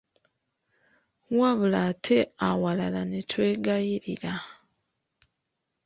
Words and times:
Wabula 1.39 1.79
ate 1.91 2.17
awalala 2.49 3.01
ne 3.09 3.19
twegayirira. 3.29 4.33